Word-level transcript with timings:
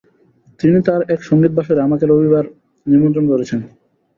তিনি 0.59 0.77
তাঁর 0.87 1.01
এক 1.13 1.19
সঙ্গীতবাসরে 1.23 1.79
আমাকে 1.81 2.03
আগামী 2.03 2.13
রবিবারে 2.13 2.49
নিমন্ত্রণ 2.87 3.25
করেছেন। 3.31 3.59